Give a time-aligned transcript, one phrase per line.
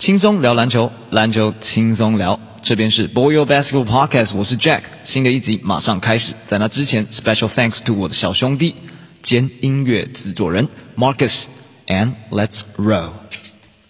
[0.00, 2.40] 轻松聊篮球，篮球轻松聊。
[2.62, 4.80] 这边是 Boyo Basketball Podcast，我是 Jack。
[5.04, 8.74] 新的一集马上开始，在那之前，Special thanks to 我的小兄弟
[9.22, 10.66] 兼音乐制作人
[10.96, 13.10] Marcus，and Let's roll。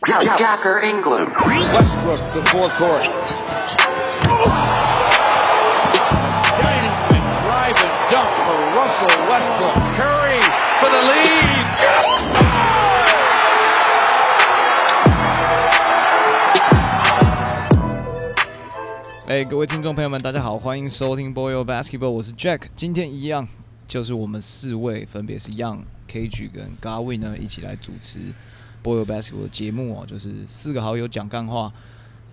[0.03, 1.29] Jacker England.
[1.47, 3.05] Westbrook to forecourt.
[6.59, 9.77] Dining and drive and dunk for Russell Westbrook.
[9.97, 10.43] Curry
[10.81, 11.60] for the lead.
[19.31, 22.63] 哎，各位听众朋友们，大家好，欢迎收听 Boyo Basketball，我是 Jack。
[22.75, 23.47] 今天一样
[23.87, 28.19] 就是我们四位，分别是 Young、KG 跟 Garwin 呢，一起来主持
[28.83, 31.73] Boyo Basketball 的节目哦，就是四个好友讲干话，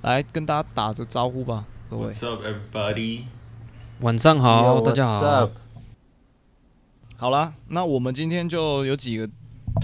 [0.02, 2.12] 来跟大家打个招呼吧，各位。
[2.12, 3.26] What's up, everybody?
[4.02, 5.52] 晚上好 Yo, 大家好。
[7.16, 9.30] 好啦，那我们今天就有几个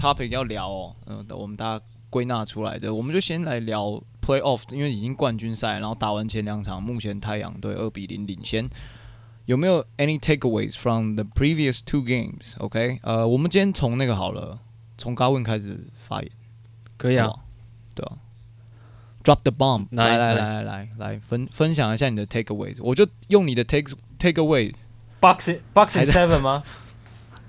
[0.00, 8.70] topic 要聊哦，嗯、我们大家归纳出来的，我们就先来聊 Playoff，因为已经冠军赛，然后打完前两场，目前太阳队二比零领先。
[9.44, 14.58] 有没有 any takeaways from the previous two games？OK，呃，我们今天从那个好了，
[14.96, 16.30] 从 Gavin 开始发言。
[16.96, 17.30] 可以啊，
[17.94, 18.16] 对啊。
[19.22, 19.86] Drop the bomb！
[19.90, 22.78] 来来来来来，分分享一下你的 takeaways。
[22.82, 24.74] 我就用你的 take takeaways。
[25.20, 26.62] Boxing Boxing Seven 吗？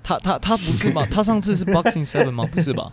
[0.02, 1.06] 他他他不是吗？
[1.06, 2.46] 他上次是 Boxing Seven 吗？
[2.52, 2.92] 不是吧？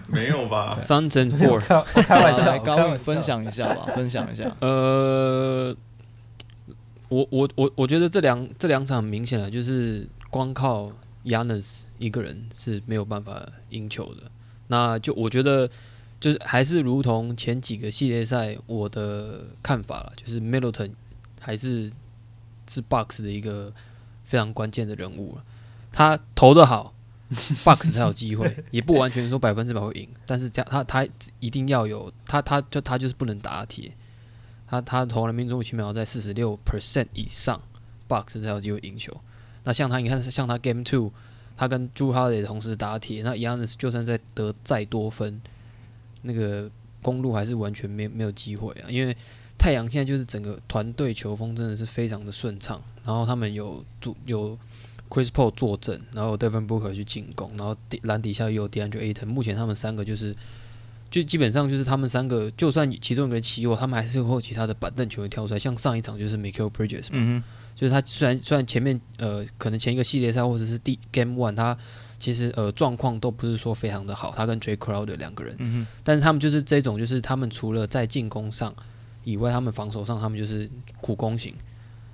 [0.08, 4.54] 没有吧？Suns and Four，开我开玩笑，来，高颖我开玩笑分享一下吧， 分享一下。
[4.60, 5.74] 呃，
[7.08, 10.90] 我我我我觉得这两这两场很明显的，就是光靠
[11.24, 14.22] Yanis 一个人是没有办法赢球的。
[14.68, 15.68] 那就我觉得
[16.18, 20.92] 就是还是如同前几个系列赛我的看法了，就是 Middleton
[21.38, 21.92] 还是
[22.66, 23.70] 是 Box 的一个
[24.24, 25.44] 非常关键的人物了。
[25.92, 26.93] 他投的好
[27.64, 31.06] Box 才有机会，也不完全说百分之百会赢，但是这样他他
[31.40, 33.92] 一定要有他他就他就是不能打铁，
[34.66, 37.60] 他他投篮命中率起码要在四十六 percent 以上
[38.08, 39.14] ，Box 才有机会赢球。
[39.64, 41.10] 那像他，你看像他 Game Two，
[41.56, 45.40] 他跟 Drew Holiday 同时打铁，那 Yanis 就算再得再多分，
[46.22, 49.16] 那个公路还是完全没没有机会啊，因为
[49.56, 54.58] 太阳现在就是整个团队球风真的是非常的顺畅，然后他们有主有
[55.08, 60.34] Chris Paul 坐镇，然后有 Devin Booker 去进攻，然后底篮底下又有 DeAndre Ayton，目前他们三个就是。
[61.10, 65.58] 就基本上就是他们三个，就算其中一个人起火，他们还是会有其他的板凳球员跳出来。
[65.60, 67.40] 像上一场就是 Michael Bridges 嘛，嗯
[67.76, 71.78] 就是他虽然虽然前面呃可能前一个系列赛或者是第 Game One 他
[72.18, 78.74] 其实呃状况都不是说非常的好，他跟 J Crowder 两个人，嗯但是他们就是这种就是他们除了在进攻上
[79.22, 80.68] 以外，他们防守上他们就是
[81.00, 81.54] 苦攻型。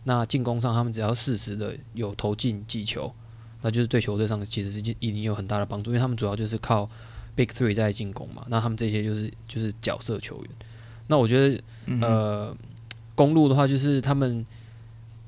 [0.05, 3.13] 那进攻上他们只要适时的有投进几球，
[3.63, 6.89] 那就是对球队上其实是一定有很大的帮助，因为他们主要就是靠
[7.35, 10.51] Big Three 在进攻嘛，那他们这些就是就是角色球员。
[11.07, 12.57] 那我觉得哼，呃，
[13.15, 14.47] 公路的话，就是他们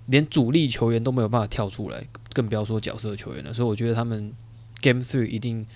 [0.06, 3.52] 连主力球员都没有办法跳出来，更不要说角色球员了。
[3.52, 4.32] 所以我觉得他们
[4.80, 5.66] Game Three 一定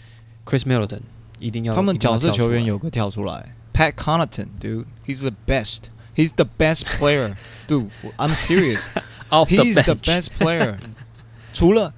[0.45, 1.01] Chris Middleton
[1.39, 5.35] 一定要他们角色球员有个跳出来，Pat Connaughton，dude，he's the
[6.17, 8.89] best，he's the best player，dude，I'm serious，he's
[9.31, 10.79] off the the bench best player。
[11.53, 11.93] 除了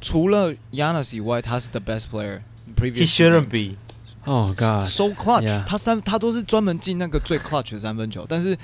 [0.00, 2.40] 除了 Yanis 以外，他是 the best player。
[2.76, 3.76] He shouldn't be。
[4.24, 8.56] Oh God，so clutch，、Yeah 他三他都是专门进那个最 clutch 的三分球，但是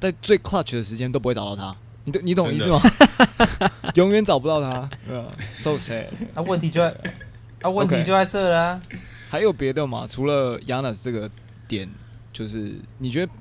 [0.00, 1.76] 在最 clutch 的时间都不会找到他。
[2.04, 2.80] 你懂你懂我意思吗？
[3.94, 4.88] 永远找不到他。
[5.06, 6.06] 对啊 so sad。
[6.34, 6.88] 啊，问题就在
[7.60, 8.80] 啊，问题 OK 就在这啦。
[9.30, 10.06] 还有别的吗？
[10.08, 11.30] 除了 Yanis 这个
[11.68, 11.88] 点，
[12.32, 13.32] 就是你觉得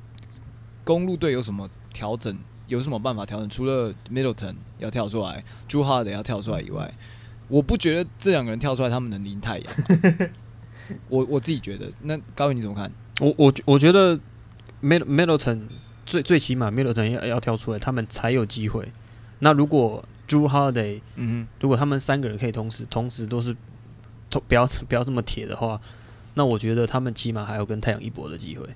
[0.84, 2.38] 公路队有什么调整？
[2.68, 3.50] 有什么办法调整？
[3.50, 6.94] 除了 Middleton 要跳出来，Drew Holiday 要跳出来以外，
[7.48, 9.74] 我不觉得这两个人跳出来他们能赢太阳。
[11.10, 12.92] 我我自己觉得，那高伟你怎么看？
[13.20, 14.18] 我我我觉得
[14.82, 15.64] Mid Middleton
[16.06, 18.92] 最最起码 Middleton 要要跳出来，他们才有机会。
[19.40, 23.56] 那如果 Drew Holiday 嗯如果他们三个人可以同时同时都是
[24.30, 25.80] 都不要不要这么铁的话，
[26.34, 28.68] 那我觉得他们起码还有跟太阳一搏的机会，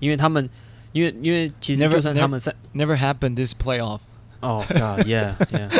[0.00, 0.50] 因为他们
[0.92, 4.00] 因为因为其实就算他们三哼，Never happened this playoff。
[4.40, 5.70] 哦 God yeah yeah，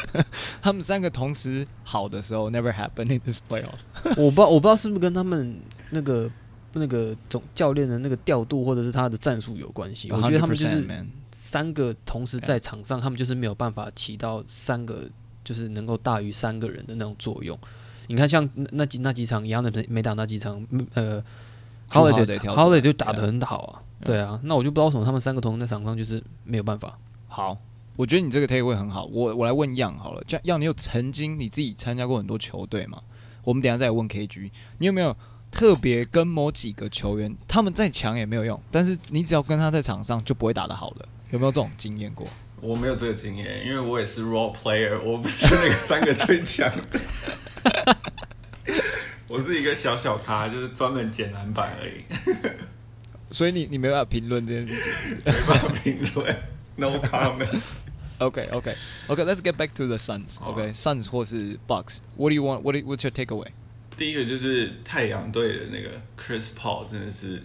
[0.62, 3.74] 他们三个同时好的时候，never happened in this playoff。
[4.16, 5.58] 我不知道我不知道是不是跟他们
[5.90, 6.30] 那个
[6.74, 10.12] 那个总教练的那个调度或者是他的战术有关系。
[10.12, 10.86] 我觉得他们就是
[11.32, 15.08] 三个同时在场上，他们就是没有办法起到三个
[15.42, 17.58] 就是能够大于三个人的那种作用。
[18.06, 21.24] 你看，像那那几那几场一样的没没打那几场，嗯呃
[21.92, 26.98] 来 Holiday 就打得很好啊，对啊，那我就不知道为什么他们三个同时在场上就是没有办法。
[27.28, 27.56] 好，
[27.96, 29.04] 我觉得你这个 take away 很好。
[29.06, 32.98] 我我来问样好了，这样样你有曾经你自己参加过很多球队吗？
[33.44, 35.16] 我们等下再问 KG，你有没有
[35.50, 42.26] 特别跟某几个球员，他们再强也没有用，但是你只要跟他在场上就不会打得好了，有没有这种经验过？
[42.60, 47.00] 我没有这个经验，因为我也是 role player，我不是那个三个最强的。
[49.32, 52.04] 我是一个小小咖，就是专门剪篮板而已，
[53.30, 55.10] 所以你你没办法评论这件事情。
[55.24, 56.36] 没办法评论
[56.76, 57.62] ，no comment。
[58.18, 58.76] OK OK
[59.06, 60.38] OK，Let's、get back to the Suns。
[60.38, 62.60] 好 OK，Suns、或是 Bucks，What do you want?
[62.60, 63.48] What do, What's your takeaway？
[63.96, 65.88] 第一个就是太阳队的那个
[66.18, 67.42] Chris Paul，真的是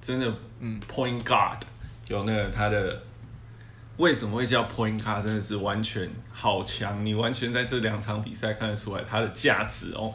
[0.00, 1.60] 真的，嗯，Point Guard
[2.08, 3.02] 有那个他的
[3.98, 10.14] 为什么会叫 Point Guard，真的是完全好强，你完全在这两场比赛看得出来他的价值哦，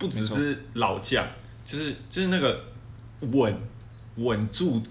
[0.00, 1.24] 不只是老将，
[1.64, 2.64] 就是就是那个
[3.20, 3.56] 稳
[4.16, 4.82] 稳住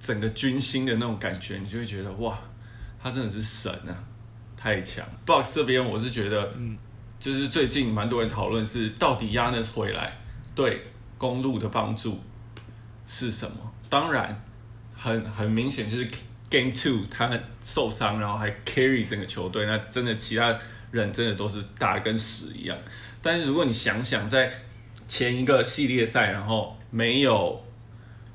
[0.00, 2.38] 整个军心的那种感觉，你就会觉得哇，
[3.00, 3.94] 他真的是神啊，
[4.56, 5.06] 太强。
[5.26, 6.76] Box 这边我是觉得，嗯，
[7.20, 10.18] 就是最近蛮多人讨论是到底 Yanis 回来
[10.54, 10.82] 对
[11.18, 12.20] 公路的帮助
[13.06, 13.72] 是什么？
[13.90, 14.42] 当然，
[14.96, 16.08] 很很明显就是
[16.48, 17.30] Game Two 他
[17.62, 20.58] 受伤，然后还 carry 整个球队，那真的其他
[20.90, 22.76] 人真的都是打得跟屎一样。
[23.26, 24.52] 但是如果你想想，在
[25.08, 27.60] 前一个系列赛，然后没有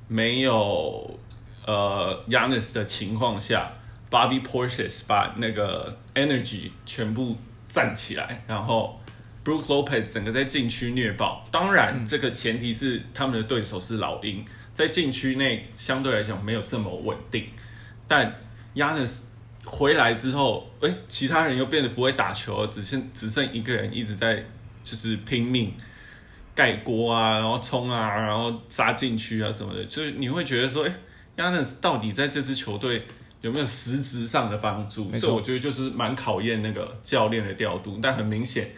[0.10, 1.18] 没有
[1.66, 3.72] 呃 Yanis 的情况下
[4.10, 7.38] ，Bobby Portis 把那个 energy 全部
[7.70, 9.00] 站起来，然后
[9.46, 11.46] Brook Lopez 整个在禁区虐爆。
[11.50, 17.46] 当然，这个前提是他们的对手是老鹰，在禁区内相对来讲没有这么稳定。
[18.10, 18.36] 但
[18.76, 19.20] Yanis
[19.64, 24.44] 回来之后，哎、其他人又变得不会打球了，只剩只剩一个人一直在
[24.84, 25.74] 就是拼命
[26.54, 30.94] 盖锅啊，然后冲啊，然后杀禁区啊什么的，就是你会觉得说，哎、
[31.38, 33.06] i s 到底在这支球队
[33.42, 35.06] 有没有实质上的帮助？
[35.06, 37.98] 没错我觉得就是蛮考验那个教练的调度。
[38.02, 38.72] 但很明显，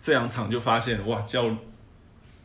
[0.00, 1.54] 这两场就发现哇，教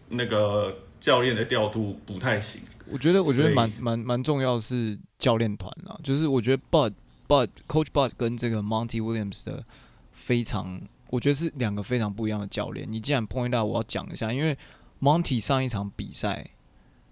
[0.09, 2.61] 那个教练的调度不太行。
[2.89, 6.93] 我觉得我觉得蛮蛮蛮重要的是教练团啦，就是我觉得 Bud
[7.27, 9.63] Bud Coach Bud 跟这个 Monty Williams 的
[10.11, 10.81] 非常，
[11.11, 12.91] 我觉得是两个非常不一样的教练。
[12.91, 14.57] 你既然 point out，我要讲一下，因为
[14.99, 16.49] Monty 上一场比赛，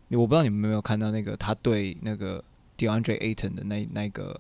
[0.10, 2.44] 我不知道你们有没有看到那个他对那个
[2.78, 4.40] DeAndre Ayton 的那那个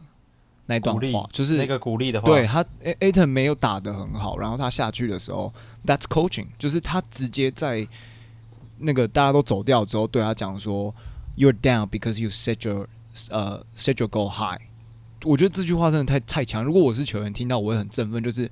[0.65, 5.53] 那段鼓励话，就是那个鼓励的话，对他 Aton 没有打得很好，然后他下去的时候
[5.85, 7.87] ，That's coaching，就是他直接在
[8.77, 10.95] 那个大家都走掉之后，对他讲说
[11.35, 12.87] ，You're down because you set your
[13.31, 14.61] 呃、set your goal high。
[15.25, 16.63] 我觉得这句话真的太太强。
[16.63, 18.49] 如果我是球员，听到我会很振奋，就是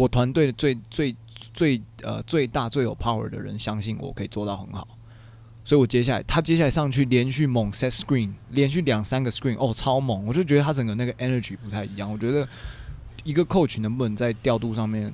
[0.00, 1.14] 我团队的最最
[1.52, 4.88] 最呃最大最有 power 的人相信我可以做到很好。
[5.62, 10.24] 所以我接下来他接下来上去连续猛 set screen，连续两三个 screen，哦，超猛！
[10.24, 12.10] 我就觉得他整个那个 energy 不太一样。
[12.10, 12.48] 我觉得
[13.24, 15.12] 一个 coach 能不能在调度上面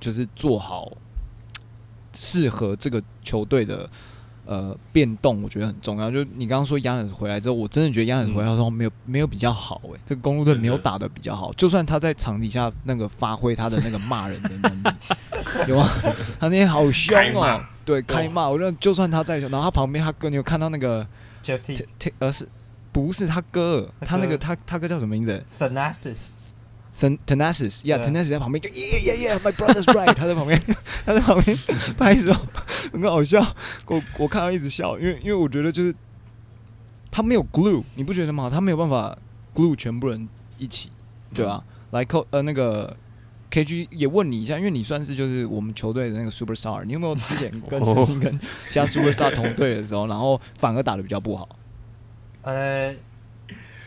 [0.00, 0.90] 就是做好
[2.14, 3.88] 适合这个球队的
[4.46, 6.10] 呃变动，我觉得很重要。
[6.10, 11.52] 就你刚刚说亚 a 回来之后，我真的觉得亚 a 回来之后没有、没有比较好诶、这个公路队没有打的比较好。
[11.54, 14.88] 就算他在场底下那个发挥他的那个骂人的能力，
[15.68, 15.88] 有吗？
[16.38, 18.48] 他那天好凶哦对，开骂。
[18.48, 21.06] 我觉得就算他在，然后他旁边他哥，你有看到那个
[21.42, 21.86] Jeff T.
[21.98, 22.48] T 呃是
[22.92, 23.88] 不是他哥？
[24.00, 26.16] 他那个他他哥叫什么名字？Thanasis，
[26.98, 30.60] Ten Tenasis，yeah 对 Tenasis 在旁边就 Yeah Yeah Yeah，My brother's right，他在旁边，
[31.04, 31.56] 他在旁边
[31.98, 32.32] 拍手，
[32.92, 33.44] 很好笑。
[33.86, 35.94] 我我看到一直笑，因为因为我觉得就是
[37.10, 38.48] 他没有 glue，你不觉得吗？
[38.48, 39.16] 他没有办法
[39.54, 40.90] glue 全部人一起，
[41.34, 42.96] 对吧、来扣呃那个
[43.50, 48.32] KG 也问你一下，因为你算是就是我们球队的那个 superstar，你有没有之前 跟哦曾经跟
[48.68, 51.48] 其他 superstar 同队的时候，然后反而打的比较不好？
[52.42, 52.94] 呃，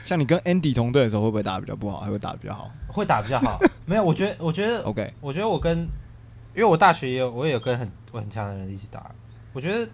[0.07, 3.59] 像你跟 Andy 同队的时候，会不会打的比较不好，还会打的比较好会打比较好。
[3.85, 9.11] 没有，我觉得，我觉得，？OK，我觉得我跟，因为我大学也有，我也有跟很很强的人一起打。
[9.51, 9.85] 我觉得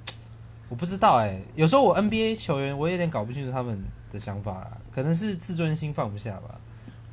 [0.70, 6.60] 我不知道哎、有时候我 NBA 球员我有点搞不清楚他们的想法啦，可能是自尊心放不下吧。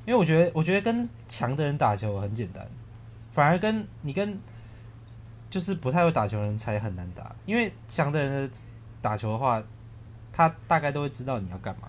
[0.05, 2.67] 因为我觉得，我觉得跟强的人打球很简单，
[3.33, 4.39] 反而跟你跟
[5.49, 7.35] 就是不太会打球的人才很难打。
[7.47, 8.55] 因为强的人的
[9.01, 9.63] 打球的话，
[10.33, 11.89] 他大概都会知道你要干嘛，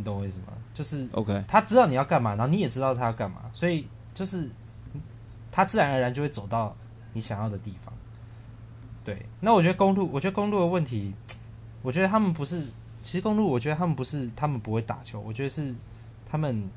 [0.00, 0.46] 你懂我意思吗？
[0.72, 4.50] 就是 OK，他知道你要干嘛，然后你也知道他要干嘛，所以就是
[5.52, 6.74] 他自然而然就会走到
[7.12, 7.92] 你想要的地方。
[9.04, 11.12] 对，那我觉得公路，我觉得公路的问题，
[11.82, 12.62] 我觉得他们不是，
[13.02, 15.74] 其实公路，我觉得他们不是他们不会打球，我觉得是
[16.30, 16.70] 他们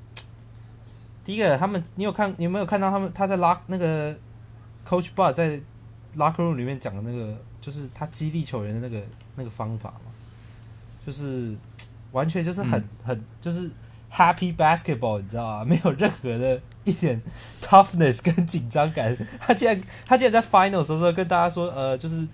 [1.24, 4.14] 第一个，他们你有看你有没有看到他们他在拉那个
[4.86, 5.60] Coach Bar 在
[6.18, 9.02] locker room 里面讲的那个，就是他激励球员的那个
[9.36, 10.12] 那个方法嘛，
[11.06, 11.56] 就是
[12.14, 13.70] 完全就是很、很就是
[14.12, 15.66] happy basketball，你知道吗？
[15.66, 17.22] 没有任何的一点
[17.62, 19.16] toughness 跟紧张感。
[19.40, 22.26] 他竟然他竟然在 final 的时候跟大家说，呃，就是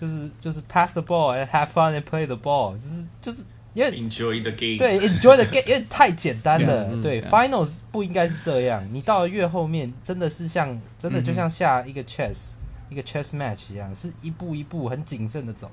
[0.00, 3.42] 就是就是 pass the ball and have fun and play the ball，就是就是
[3.74, 4.78] 因为 Enjoy the game。
[4.78, 6.88] 对 enjoy the game，因为太简单了。
[6.92, 8.82] 嗯对嗯，finals 不应该是这样。
[8.92, 12.52] 你到了越后面，真的是像真的就像下一个 chess、
[12.88, 15.70] 一个 chess match 一样，是一步一步很谨慎的走。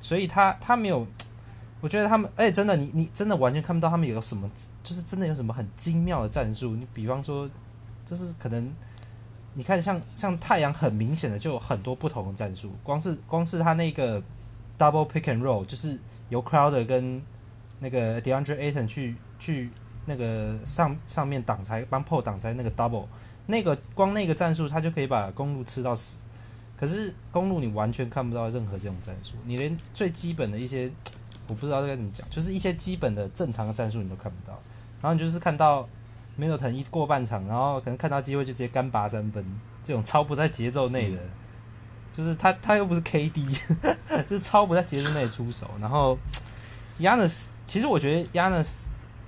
[0.00, 1.06] 所以他他没有，
[1.82, 4.48] 我觉得他们，哎真的你你真的完全看不到他们有什么，
[4.84, 6.76] 就是真的有什么很精妙的战术。
[6.76, 7.50] 你比方说，
[8.06, 8.72] 就是可能
[9.54, 14.22] 你看像像太阳很明显的就有很多不同的战术，光是光是他那个
[14.78, 15.98] double pick and roll，就是
[16.28, 17.20] 由 Crowder 跟
[17.80, 19.68] 那个 DeAndre Ayton 去去
[20.06, 23.06] 那个上上面挡拆，帮 p o 挡拆那个 double，
[23.46, 26.20] 那个光那个战术他就可以把公路吃到死。
[26.76, 30.90] 可是公路你完全看不到任何这种战术，你连最基本的一些
[31.48, 34.58] 我不知道该怎么讲，就是一些基本的正常的战术你都看不到，
[35.00, 35.88] 然后你就是看到
[36.38, 39.44] Middleton 一过半场，然后可能看到机会就直接干拔三分，
[39.84, 41.18] 这种超不在节奏内的，
[42.16, 43.58] 就是他他又不是 KD，
[44.26, 45.70] 就是超不在节奏内出手。
[45.80, 46.16] 然后
[47.00, 48.84] Yanis，其实我觉得 Yanis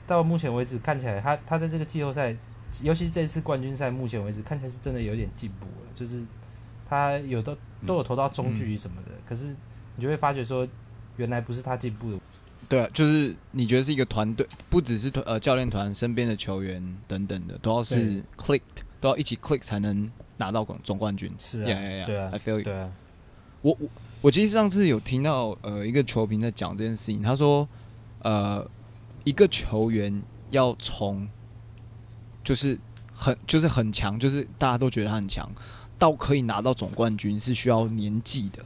[0.07, 2.35] 到目前为止看起来他他在这个季后赛，
[2.83, 6.23] 尤其是这次冠军赛，目前为止看起来是真的有点进步了，就是
[6.89, 7.57] 他有的
[7.87, 9.55] 都有投到中距离什么的，可是
[9.97, 10.67] 你就会发觉说，
[11.17, 12.19] 原来不是他进步的
[12.67, 18.63] 对啊，就是你觉得是一个团队，不只是团呃教练团身边的球员等等的，都要是 clicked，
[19.01, 21.31] 都要一起 click 才能拿到总总冠军。
[21.39, 22.63] 是啊 yeah, yeah, yeah, 对啊 I feel you.
[22.63, 22.91] 对啊，
[23.61, 23.89] 我我
[24.23, 27.69] 我其实上次有听到呃一个球评在讲这件事情，他说
[28.23, 28.67] 呃
[29.25, 31.29] 一个球员要从
[32.43, 32.79] 就是
[33.15, 35.47] 很就是很强，就是大家都觉得他很强，
[35.99, 38.65] 到可以拿到总冠军是需要年纪的。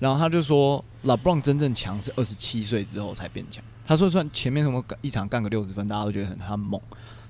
[0.00, 3.62] 然后他就说，LeBron 真正强是二十七岁之后才变强。
[3.86, 6.80] 他说，算前面什么一场干个六十分，大家都觉得很他猛，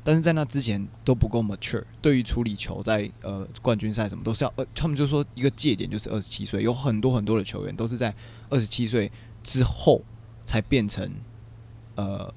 [0.05, 1.83] 但是在那之前都不够 mature。
[2.01, 8.15] 对于处理球在呃冠军赛什么都是要，呃，他们就说一个界点就是二十七岁，有很多很多的球员都是在
[8.51, 9.11] 二十七岁
[9.43, 10.03] 之后
[10.45, 11.11] 才变成
[11.95, 12.33] 呃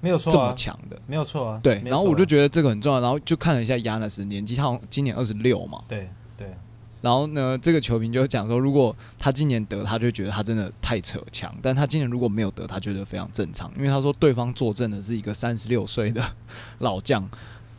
[0.00, 1.00] 没有错啊，强的。
[1.06, 1.60] 没有错啊。
[1.62, 6.17] 对，然后我就觉得这个很重要，然后就看了一下亚纳斯年纪，他好像今年二十六嘛，对对
[7.00, 16.22] 然后呢，这个球评就讲说，如果他今年得，他就觉得他真的太扯强；但他今年如果没有得，他觉得非常正常，因为他说对方坐镇的是一个三十六岁的
[16.80, 17.28] 老将，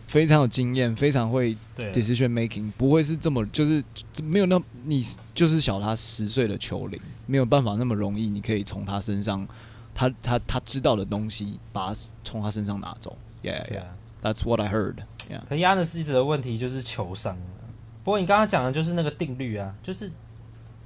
[0.07, 3.83] 非常有经验，非常会对 decision making，不会是这么就是
[4.23, 9.45] 没有那你就是小他十岁的球龄，没有办法那么容易，你可以从他身上，
[9.93, 13.17] 他他他知道的东西，把他从他身上拿走。
[13.43, 13.85] Yeah, yeah, 啊。
[14.21, 14.95] that's what I heard.
[15.29, 15.41] Yeah.
[15.47, 17.58] 可亚的一直的问题就是球商啊。
[18.03, 20.11] 不过你刚刚讲的就是那个定律啊，就是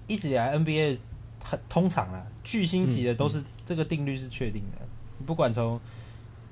[0.08, 0.98] 一直以来 NBA
[1.44, 4.86] 很通常啊，巨星级的都是、这个定律是确定的，
[5.18, 5.80] 你不管从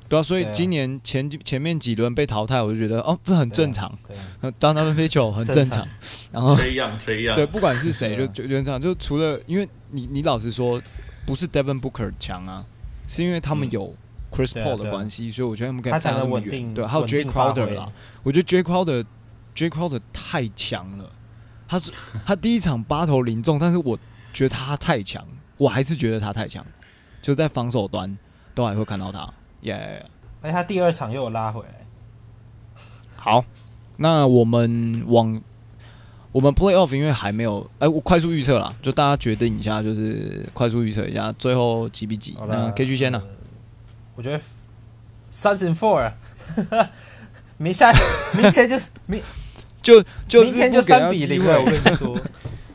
[0.08, 3.92] 对啊，所以今年前前面几轮被淘汰，我就觉得哦，这很正常。
[4.08, 5.88] 对啊呃当他们飞球很正常，
[6.32, 10.82] 然后吹样吹样，对，不管是谁就就就这样，就除了因为你你老实说，
[11.26, 12.66] 不是 Devin Booker 强啊，
[13.08, 13.72] 是因为他们嗯。
[13.72, 13.96] 有
[14.32, 17.76] Chris Paul 的关系，所以我觉得他们可以站到这么对，还有 J Crowder 挥。
[17.76, 17.92] 啦，
[18.24, 19.04] 我觉得 J Crowder
[19.54, 21.10] J Crowder 太强了，
[21.68, 21.92] 他是
[22.26, 23.98] 他第一场八投零中，但是我
[24.34, 25.26] 觉得他太强，
[25.58, 26.66] 我还是觉得他太强，
[27.22, 28.18] 就在防守端
[28.56, 29.32] 都还会看到他。
[29.62, 30.06] 耶、
[30.42, 31.86] 而且他第二场又有拉回来，
[33.16, 33.46] 好，
[33.98, 35.42] 那我们往
[36.32, 42.36] 我们 playoff 因为还没有，哎、我快速预测啦，就大家决定一下，就是快速预测一下最后几比几。
[42.48, 43.36] 那 K G 先呢、呃
[44.14, 44.40] 我觉得
[45.32, 46.12] Suns and Four，
[47.58, 47.92] 明下
[48.36, 49.22] 明天就是明
[49.82, 51.66] 就就是明天就不给他三比零机了，我。
[51.66, 52.20] 跟你说，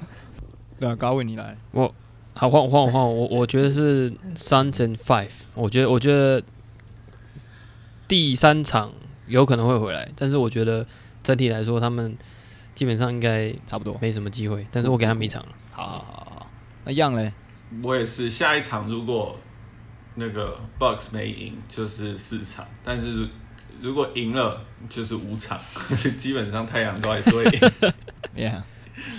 [0.80, 1.94] 对啊，高伟你来，我
[2.34, 5.30] 好，换我换我换我，我我觉得是 Suns and Five。
[5.54, 6.42] 我觉得我觉得
[8.06, 8.92] 第三场
[9.26, 10.86] 有可能会回来，但是我觉得
[11.22, 12.16] 整体来说他们
[12.74, 13.96] 基本上应该差不多。
[14.00, 14.66] 没什么机会。
[14.70, 15.48] 但是我给他们一场了。
[15.70, 16.50] 好好好好，
[16.84, 17.32] 那样嘞？
[17.82, 19.38] 我也是下一场如果
[20.14, 23.28] 那个 Bucks 没赢，就是四场，但是
[23.80, 25.58] 如果赢了就是五场，
[26.18, 27.92] 基本上太阳都还是会赢。
[28.36, 28.62] Yeah，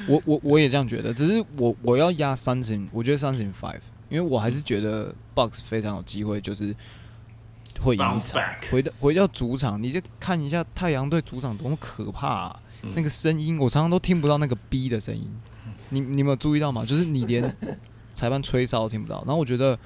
[0.08, 6.76] 我我我也这样觉得，只是我我要压三成，我觉得三成 five，因为我还是觉得 Bucks 非常有机会，就是
[7.80, 8.42] 会赢一场。
[8.70, 15.28] 回到回到主场，你就看一下太阳队主场多么可怕、啊嗯那个声音我常常都听不到那个 B 的声音。
[15.90, 16.86] 你你有没有注意到吗？
[16.86, 17.56] 就是你连
[18.14, 19.18] 裁判吹哨都听不到。
[19.26, 19.78] 然后我觉得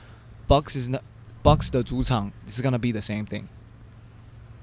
[0.48, 1.01] Bucks is not
[1.42, 3.44] Bucks 的主场 is gonna be the same thing，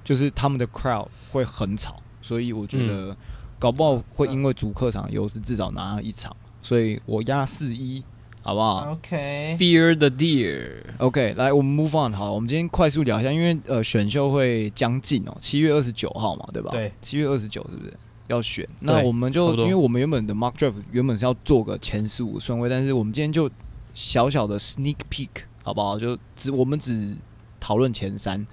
[0.09, 3.15] 就是他们的 crowd 会很吵，所以我觉得
[3.59, 8.03] 搞不好会因为主客场的优势至少拿一场，所以我压四一，
[8.41, 16.71] 好不好？OK，Fear the Deer，OK，来，我们 move on 好了，我们今天快速聊一下，因为呃选秀会将近哦，七月二十九号嘛，对吧？
[16.71, 17.93] 对，七月二十九是不是？
[18.29, 18.67] 要选。
[18.79, 23.47] 那我们就因为我们原本的 mock draft 原本是要做个前十五顺位，但是我们今天就
[23.93, 25.29] 小小的 sneak peek
[25.61, 25.99] 好不好？
[25.99, 27.15] 就只我们只
[27.59, 28.47] 讨论前三，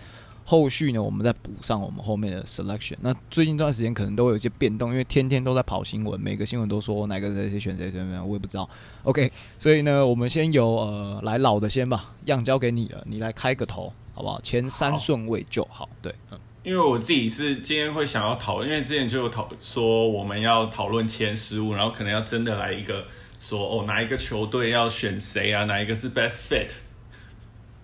[0.48, 2.94] 后续呢我们再补上我们后面的 selection。
[3.00, 8.66] 那最近这段时间可能都会有一些变动，因为天天都在跑新闻，每个新闻都说哪个谁谁选谁谁谁，我也不知道。
[9.02, 14.40] OK，所以呢，我们先由呃来老的先吧，样交给你了，你来开个头好不好？
[14.40, 15.88] 前三顺位就好。
[16.00, 16.38] 对，嗯。
[16.62, 23.04] 因为我自己是今天会想要讨论，因为之前就有讨说我们要讨论前十五，然后可能要真的来一个
[23.40, 26.70] 说哦哪一个球队要选谁啊，哪一个是 best fit。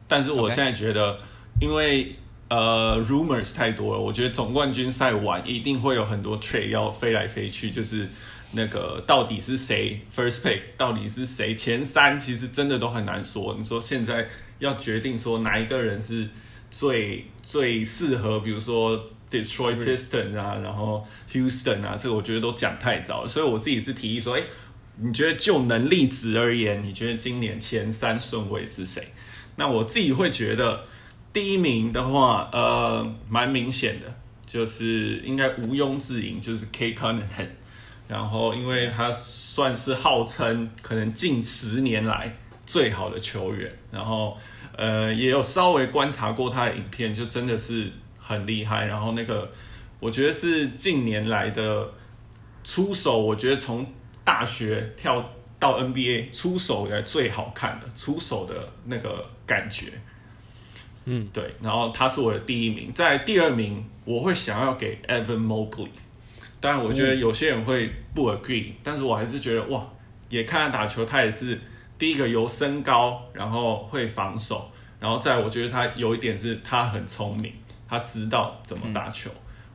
[0.08, 1.16] 但是我现在觉得，
[1.60, 2.16] 因为
[2.52, 8.06] 呃 rumors 太多了，我觉得总冠军赛完一定会有很多 trade 要飞来飞去，就是
[8.50, 13.56] 那个到底是谁 first pick，到底是谁前三，其实真的都很难说。
[13.58, 14.28] 你说现在
[14.58, 16.28] 要决定说哪一个人是
[16.70, 24.42] 最最适合，比如说 Destroy Pistons 啊，然后 Houston 啊，这个我觉得都讲太早了，所以我自己是提议说，哎、
[24.98, 29.08] 你觉得就能力值而言，你觉得今年前三顺位是谁？
[29.56, 30.84] 那我自己会觉得
[31.32, 37.48] 第一名的话，呃，蛮明显的，就是应该毋庸置疑，就是 K Cunningham。
[38.08, 42.36] 然后，因为他算是号称可能近十年来
[42.66, 44.36] 最好的球员，然后
[44.76, 48.84] 呃也有稍微观察过他的影片，就真的是很厉害。
[48.84, 49.50] 然后那个
[50.00, 51.88] 我觉得是近年来的
[52.62, 53.86] 出手，我觉得从
[54.22, 59.92] 大学跳到 NBA 出手以来最好看的出手的那个感觉。
[61.04, 65.88] 嗯，对，然后他是我的第一名，在第二名我会想要给 Evan Mobley，
[66.60, 69.84] 当然我觉得有些人会不 agree，、但是我还是觉得哇，
[70.28, 71.58] 也看他打球，他也是
[71.98, 77.52] 第一个由身高，然后会防守，然后再我觉得他有一点是他很聪明，
[77.88, 79.30] 他知道怎么打球，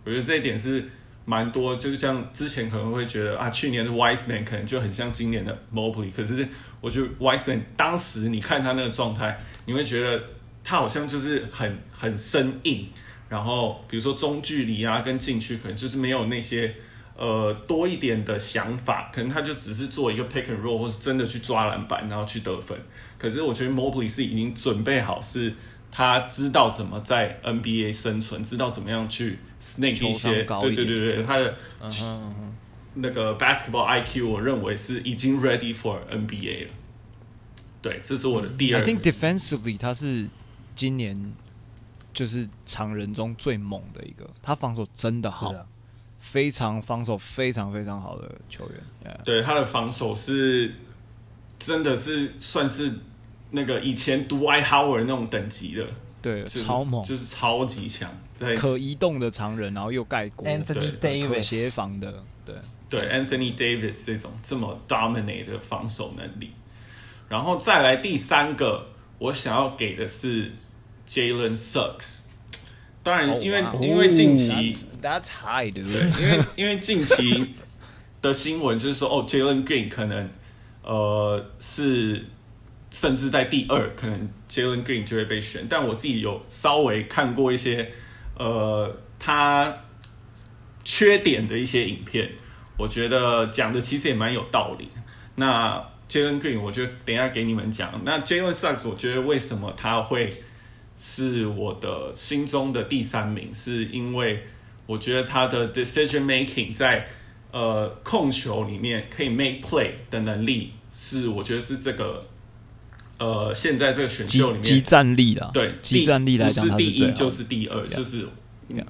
[0.06, 0.84] 我觉得这一点是
[1.26, 6.48] 蛮多，就是像之前可能会觉得啊，去年的 Wiseman 可能就很像今年的 Mobley，可是
[6.80, 10.24] 我觉得 Wiseman 当时你看他那个状态，你会觉得
[10.70, 12.90] 他好像就是很很生硬，
[13.30, 16.76] 然后比如说中距离啊跟禁区，可能就是没有那些
[17.16, 22.78] 呃多一点的想法，可能他就只是做一个 pick and roll，或是真的去抓篮板，然后去得分。
[23.18, 25.54] 可是我觉得 Mobley 是已经准备好，是
[25.90, 32.54] 他知道怎么在 NBA 生存，知道怎么样去 snake 一些，对对对对，他的嗯
[32.96, 36.72] 那个 basketball IQ，我认为是已经 ready for NBA 了。
[37.82, 38.84] 对，这是我的第二 I。
[38.84, 40.28] think defensively 他是
[40.78, 41.34] 今年
[42.14, 45.66] 就是常人中最猛的一个，他防守真的好，啊。
[46.20, 48.82] 非常防守非常非常好的球员。
[49.06, 50.74] Yeah 对他的防守是
[51.58, 52.94] 真的是算是
[53.52, 55.88] 那个以前 Dwight Howard 那种等级的，
[56.22, 58.10] 对，就是超猛，就是超级强。
[58.38, 62.56] 对可移动的常人，然后又盖锅，Anthony 对可 Davis 协防的，对，
[62.90, 66.52] 对，Anthony Davis 这种这么 dominate 的防守能力，
[67.30, 70.52] 然后再来第三个，我想要给的是
[71.08, 72.22] Jalen Sucks。
[73.04, 77.56] 当然，因为、因为近期 That's that's high，对不对对？，因为因为近期
[78.22, 80.30] 的新闻就是说，哦，Jalen Green 可能
[80.84, 82.26] 呃是
[82.92, 85.66] 甚至在第二，可能 Jalen Green 就会被选。
[85.70, 87.90] 但我自己有稍微看过一些
[88.38, 89.84] 呃他
[90.84, 92.30] 缺点的一些影片，
[92.78, 94.90] 我觉得讲的其实也蛮有道理。
[95.36, 98.02] 那 Jalen Green，我觉得等一下给你们讲。
[98.04, 100.30] 那 Jalen Sucks，我觉得为什么他会
[100.98, 104.44] 是我的心中的第三名，是因为
[104.88, 107.08] 我觉得他的 decision making 在
[107.52, 112.26] 呃控球里面可以 make play 的能力，是我觉得是这个
[113.20, 118.28] 呃现在这个选秀里集面战力啦，对集战力来讲，不是第一就是第二，就是。
[118.70, 118.84] Yeah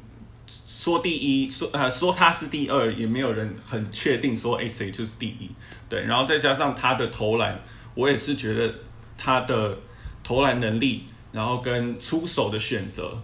[0.66, 5.52] 说第一，说呃说他是第二，也没有人很确定说哎谁就是第一，
[5.90, 7.62] 对，然后再加上他的投篮，
[7.94, 8.74] 我也是觉得
[9.18, 9.78] 他的
[10.24, 11.04] 投篮能力，
[11.38, 13.16] 然后跟出手的选择，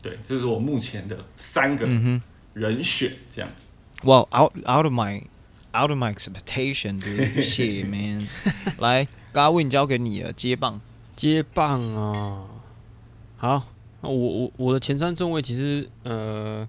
[0.00, 2.22] 对，这是我目前的三个嗯
[2.54, 3.66] 人选这样子。
[4.00, 5.20] 哼，Well out out of my
[5.74, 8.26] out of my expectation，dude shit man，
[8.78, 10.80] 来 g a w i n 交给你了，接棒。
[11.14, 12.46] 接棒啊！
[13.36, 13.62] 好，
[14.00, 16.66] 那我我我的前三顺位其实呃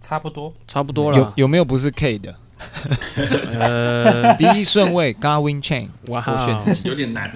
[0.00, 0.52] 差不多。
[0.66, 2.34] 差不多了，有有没有不是 K 的？
[3.60, 6.88] 呃，第一顺位 Garwin Chain，哇，我选自己。
[6.88, 7.30] 有点难，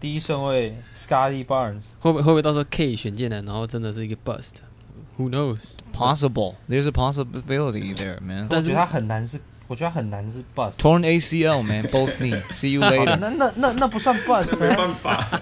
[0.00, 8.46] 第一顺位 Scotty Barnes，会不会会不会到时候 K 选进来，然后真的是一个 bust？Who knows？Possible, there's a possibility there, man.
[8.48, 10.78] 但是我觉得他很难是，我觉得他很难是 bust。
[10.78, 12.40] Torn ACL, man, both knee.
[12.50, 13.16] See you 好 later.
[13.16, 14.76] 那那那那不算 bust 没啊。
[14.76, 15.40] 办法。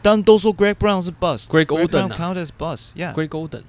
[0.00, 1.46] 但都说 Greg Brown 是 bust.
[1.48, 2.92] Greg Brown Oden 啊 count as bust.
[2.94, 3.12] Yeah.
[3.14, 3.62] Great Golden，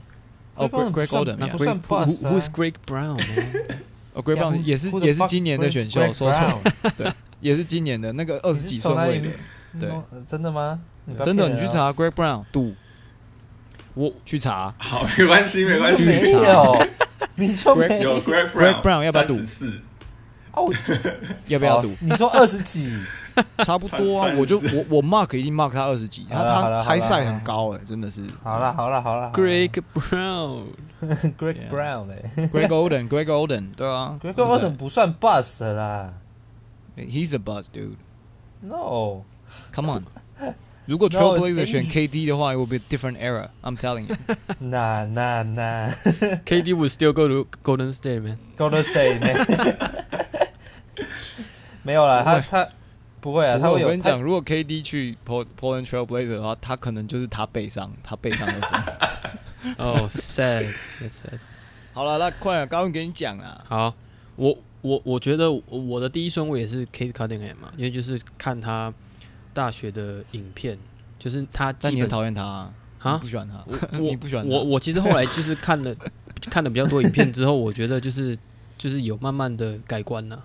[0.55, 3.79] 哦 Greg，Greg Golden 那不算 bust 啊 Who's Greg Brown？man？
[4.13, 6.91] 哦，Greg Brown 也是也是今年的选秀，说错 Brown？
[6.97, 9.29] 对，也是今年的那个二十几顺位的，
[9.79, 9.91] 对
[10.27, 10.79] 真的吗？
[11.23, 12.73] 真的，你去查 Greg Brown 赌，
[13.93, 16.31] 我去查好，没关系，没关系没系。
[16.31, 16.87] 有，
[17.35, 19.79] 你就 Greg- 没有 Greg Brown 要不要赌四，
[20.53, 20.71] 哦，
[21.47, 21.97] 要不要赌哦？
[22.01, 22.97] 你说二十几？
[23.65, 28.23] 差不多啊，我就我我 mark 已经 mark 他二十几，他他了好了 high side 很高哎，真的是。
[28.41, 36.13] 好了好了好了 Greg Brown，Greg Brown 哎 Greg Oden，Greg Oden，对啊，Greg Olden 不算 bust 的啦
[36.95, 37.97] ，He's a bust dude。
[38.61, 39.23] ，No，
[39.73, 40.03] Come on，
[40.85, 43.49] 如果 Trailblazer 选 KD 的话，it will be a different era。
[43.63, 44.15] I'm telling you。
[44.59, 45.89] 那那那
[46.45, 48.37] KD would still go to Golden State man。
[48.57, 49.97] Golden State 呢？
[51.83, 52.69] 没有啦，他他
[53.21, 58.83] 不会啊，他会有我跟你讲，如果 KD 去 Port- Portland Trailblazer 的话，他可能就是他背上，他背上的伤。
[59.77, 61.39] 哦，sad，that's sad。
[61.93, 63.63] 好了，那快点，高文给你讲啊。
[63.67, 63.93] 好，
[64.35, 68.93] 我我我觉得我的第一顺位也是 Kate Cunningham 嘛，因为就是看他
[69.55, 70.77] 大学的影片，
[71.17, 72.73] 就是他基本但你很讨厌他啊？
[72.99, 73.63] 啊不喜欢他？
[73.93, 74.53] 我你不喜欢他？
[74.53, 75.95] 我 我其实后来就是看了
[76.51, 78.37] 看了比较多影片之后，我觉得就是
[78.77, 80.39] 就是有慢慢的改观呐、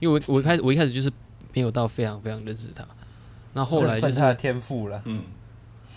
[0.00, 1.10] 因为我我一开始我一开始就是
[1.52, 2.86] 没有到非常非常认识他，
[3.52, 5.02] 那后来就是他的天赋了。
[5.04, 5.22] 嗯，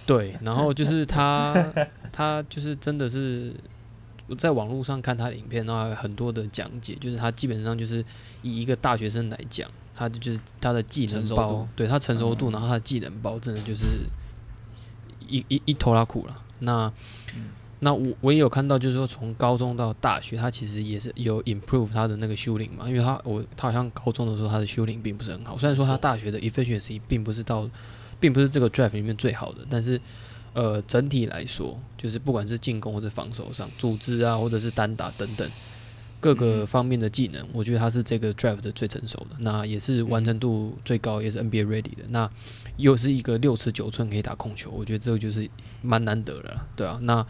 [0.06, 1.54] 对，然后就是他
[2.12, 3.54] 他就是真的是
[4.28, 8.04] 我在网络上看他的影片，然后很多的讲解，就是他基本上就是
[8.42, 13.84] 以一个大学生来讲，他就是他的技能包对他成熟度，嗯然后他的技能包真的就是
[15.28, 16.42] 一一一头拉苦了。
[16.60, 16.90] 那
[17.82, 27.70] 那我我也有看到，就是说从高中到大学，他其实也是有 improve 他的那个修龄嘛，因为他我他好像高中的时候他的修龄并不是很好，虽然说他大学的 efficiency 并不是到，
[28.22, 30.00] 并不是这个 draft 里面最好的，但是
[30.54, 35.50] 呃整体来说，就是不管是进攻或者防守上，组织啊或者是单打等等
[36.20, 42.30] 各个方面的技能，我觉得他是这个 draft 的最成熟的，那也是完成度最高，也是 NBA ready 的，那
[42.78, 45.50] 又是一个六尺九寸可以打控球，我觉得这个就是
[45.82, 47.26] 蛮难得的，对啊，那。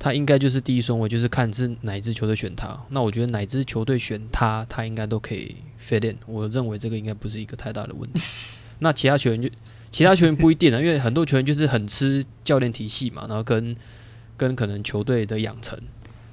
[0.00, 2.80] 他应该就是第一顺位，就是看是哪一支球队选他。
[2.90, 6.16] 那我觉得哪支球队选他，他应该都可以 fit in。
[6.24, 8.20] 我认为这个应该不是一个太大的问题。
[8.78, 9.50] 那其他球员就
[9.90, 13.74] 其他球员不一定啊，因为很多球员就是很吃教练体系嘛，然后跟
[14.36, 15.76] 跟可能球队的养成。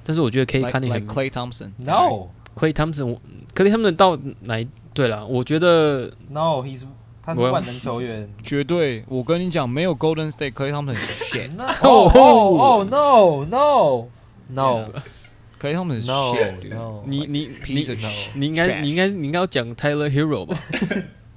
[0.06, 1.70] 但是我觉得可以 like, 看你 like 很 Clay Thompson。
[1.78, 5.26] No Clay Thompson，Clay Thompson 到哪一对了？
[5.26, 6.84] 我觉得 No，he's
[7.20, 8.32] 他是万能球员。
[8.44, 11.50] 绝对，我跟你讲，没有 Golden State Clay Thompson shit。
[11.56, 12.22] 那哦哦
[12.56, 14.06] 哦 no no
[14.48, 14.88] no
[15.60, 16.06] Clay Thompson 是
[16.70, 17.84] no，你你你
[18.34, 20.56] 你应该你应该你应该要讲 Tyler Hero 吧？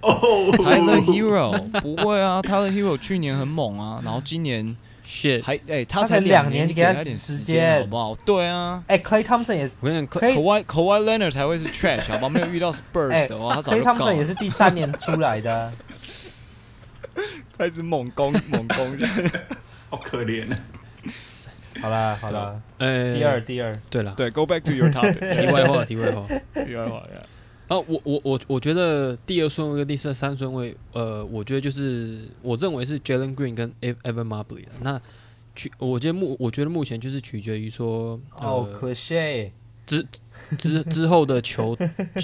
[0.03, 0.13] 哦
[0.53, 4.77] ，Tyler Hero 不会啊，Tyler Hero 去年很猛啊，然后今年
[5.09, 8.15] shit，还哎、他他才两两年你给他点时间间好不好？
[8.23, 12.29] 对啊哎，Clay Thompson 也是我跟你讲可以 Kawhi Kawhi Leonard 才会是 trash 好吧？
[12.29, 14.23] 没有遇到 Spurs 哎的话，他早，Clay Thompson 也。
[14.23, 15.73] 是第三年出来的啊。
[17.57, 19.15] 开始猛攻猛攻这样。
[19.89, 20.57] 好可怜啊！
[21.81, 25.17] 好啦好啦，呃，第二第二，对了，对，Go back to your topic。
[25.41, 26.27] 题外话，题外话。
[26.63, 27.21] 题外话呀。
[27.69, 34.71] 啊，我我我我觉得第二顺位跟第三三顺位，呃，我觉得就是我认为是 Jalen Green 跟 Ev- Evan Mobley 的。
[34.82, 34.99] 那
[35.55, 39.51] 取，我觉得目我觉得目前就是取决于说，哦，呃，可惜，
[39.86, 40.03] 之
[40.58, 41.77] 之之后的球，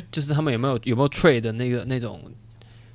[0.10, 2.20] 就是他们有没有有没有 trade 的那个那种，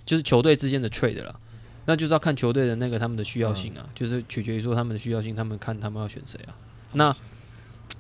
[0.05, 1.39] 就是球队之间的 trade 了。
[1.87, 6.55] 那就是要看球队的那个他们的需要性啊，就是取决于说他们的需要性，他们看他们要选谁啊。
[6.95, 7.17] 那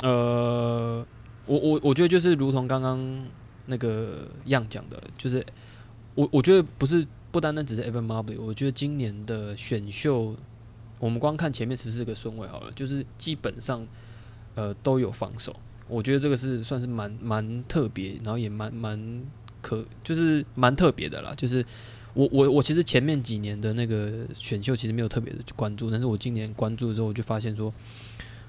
[0.02, 1.06] 呃，
[1.46, 2.98] 我我我觉得就是如同刚刚
[3.70, 5.46] 那个样讲的，就是
[6.14, 10.36] 我我觉得不是不单单只是 Evan Mobley，我觉得今年的选秀，
[10.98, 13.86] 我们光看前面十四个顺位好了，就是基本上
[14.56, 15.56] 呃都有防守，
[15.88, 19.22] 我觉得这个是算是蛮蛮特别，然后也蛮蛮
[19.62, 21.64] 可就是蛮特别的啦，就是。
[22.12, 27.72] 我我我其实前面几年的那个选秀其实没有特别的关注，但是我今年关注之后，我就发现说，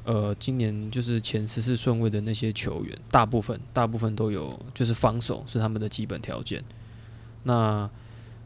[0.03, 6.63] 呃，今年就是前十四顺位的那些球员，大部分大部分都有就是防守是他们的基本条件。
[7.43, 7.89] 那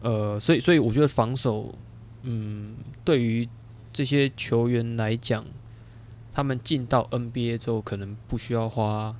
[0.01, 1.73] 呃，所以所以我觉得防守，
[2.23, 3.47] 嗯，对于
[3.93, 5.45] 这些球员来讲，
[6.31, 9.15] 他们进到 NBA 之后，可能不需要花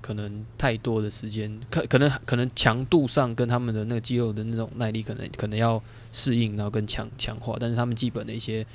[0.00, 7.56] 可能太多的时间，可可能可能强度上跟他们的那个肌肉的那种耐力，可能可能要适应，然后更强强化。
[7.58, 8.66] 但是他们基本的一些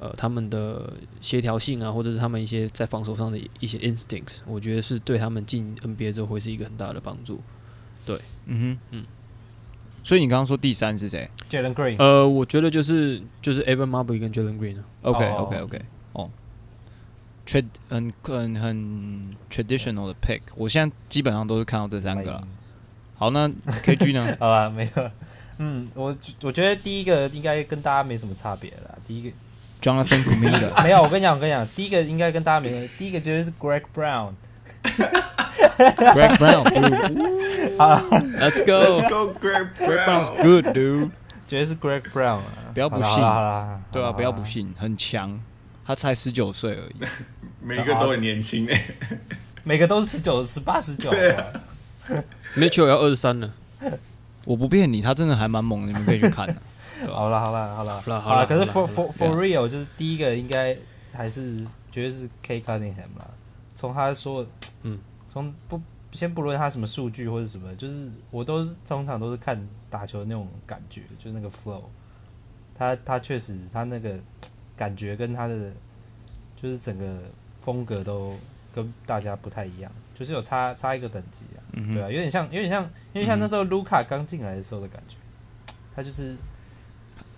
[0.00, 7.40] 呃他们的协调性啊，或者是他们一些在防守上的一些 instincts，我觉得是对他们进 NBA 之后会是一个很大的帮助。
[8.04, 9.04] 对嗯哼，嗯。
[10.02, 14.84] 所以你刚刚说第三是谁 Jalen Green，呃，我觉得就是就是 Evan Mobley 跟 Jalen Green 啊。
[15.02, 15.82] ？OK 哦 OK OK。
[16.14, 16.30] 哦
[17.46, 20.40] ，trad 很很很 traditional 的 pick。
[20.56, 22.48] 我现在基本上都是看到这三个了。
[23.14, 23.46] 好，那
[23.84, 24.34] KG 呢？
[24.40, 25.10] 好吧，没有。
[25.58, 28.98] 嗯，我我觉得第一个应该跟大家没什么差别了。
[29.06, 29.30] 第一个
[29.80, 34.32] Jonathan Kuminga， 没有，我跟你讲，我跟你讲，第一个应该跟大家没，第一个绝对是 Greg Brown。
[35.78, 38.04] Greg Brown，dude， 好了
[38.38, 39.00] ，Let's go。
[39.08, 41.10] Go Greg Greg Brown's Brown，good, dude。
[41.46, 42.72] 绝对是 Greg Brown 啊。
[42.74, 43.16] 不要不信
[43.90, 45.40] 对啊，不要不信，很强。
[45.86, 46.94] 他才十九岁而已。
[47.62, 48.80] 每一个都很年轻诶。
[49.64, 51.10] 每个都是十九、十八、十九。
[51.10, 51.44] 对啊
[52.56, 53.50] Mitchell 要二十三了，
[54.44, 56.56] 我不骗你，他真的还蛮猛的，你们可以去看的。
[57.08, 60.76] 好了好了好了好了，可是 for for for real 就是第一个应该
[61.12, 61.58] 还是
[61.90, 63.28] 绝对是 K Cunningham 啦。
[63.76, 64.46] 从他说，
[64.82, 65.80] 嗯，从不
[66.12, 71.82] 先不论他什么数据或者什么，就是我都是通常都是看打球的那种感觉，就是那个 flow。
[72.76, 74.18] 他他确实他那个
[74.76, 75.70] 感觉跟他的
[76.60, 77.18] 就是整个
[77.60, 78.34] 风格都
[78.74, 81.60] 跟大家不太一样，就是有差差一个等级啊。
[81.72, 82.82] 嗯，对啊，有点像，有点像，
[83.12, 85.14] 有点像那时候卢卡刚进来的时候的感觉。
[85.94, 86.36] 他就是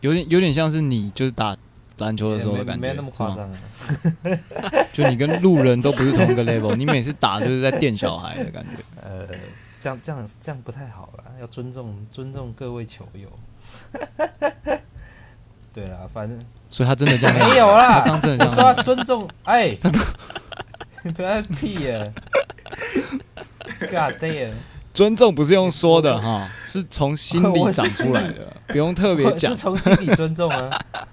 [0.02, 1.56] 有点有点像是你就是打
[1.98, 3.34] 篮球的时候的感觉，没那么夸。
[3.34, 3.58] 张啊。
[4.92, 8.82] 就你跟路人都不是同一个 level，你每次打就是在电小孩的感觉。
[9.02, 9.26] 呃，
[9.80, 13.28] 这样这样这样不太好啦，要尊重尊重各位球友。
[15.72, 19.74] 对啊，反正所以他真的这样 没有啦他刚真的这样要尊重，哎，
[21.14, 22.04] 不要屁啊
[23.80, 24.52] ！God damn！
[24.94, 29.58] 尊重不是用说的哈，是从心里长出来的， 不用特别我讲是。
[29.58, 30.70] 从心里尊重啊。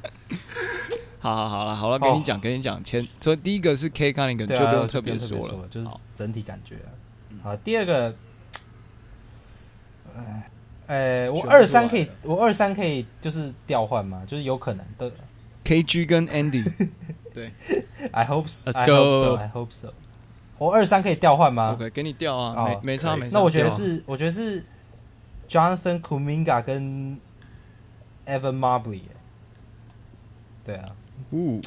[1.22, 2.82] 好好好了好了，给你讲给你讲。
[2.84, 5.68] 前所以第一个是 K 康宁根，对啊，就不用特别别说了。
[5.70, 6.90] 就是好整体感觉啊。
[7.44, 8.16] 好，第二个，
[10.16, 10.44] 呃，
[10.88, 14.24] 呃，我二三可以我二三可以就是调换嘛？
[14.26, 15.12] 就是有可能的。
[15.66, 16.64] KG 跟 Andy，
[17.34, 17.52] 对
[18.12, 18.72] I hope so.
[18.72, 19.24] Let's I hope go.
[19.24, 19.36] so.
[19.36, 19.94] I hope so.
[20.60, 23.38] 我二三可以调换吗 OK 给你调啊，哦没没差可以没差。
[23.40, 24.64] 那我觉得是，我觉得是
[25.48, 27.20] Jonathan Kuminga 跟
[28.28, 29.16] Evan Mobley 耶。
[30.66, 30.92] 对啊，
[31.32, 31.60] 呜